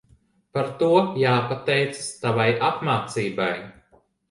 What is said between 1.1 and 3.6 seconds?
jāpateicas tavai apmācībai.